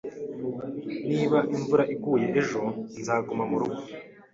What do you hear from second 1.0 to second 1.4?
Niba